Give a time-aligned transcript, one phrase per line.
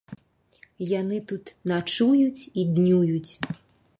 [1.01, 3.31] Яны тут начуюць і днююць.